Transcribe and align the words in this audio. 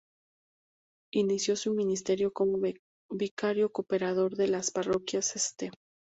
Inició 1.13 1.55
su 1.55 1.75
ministerio 1.75 2.33
como 2.33 2.57
Vicario 3.11 3.71
Cooperador 3.71 4.35
de 4.35 4.47
las 4.47 4.71
parroquias 4.71 5.35
"St. 5.35 5.69